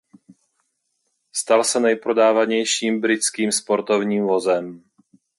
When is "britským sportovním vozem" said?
3.01-4.83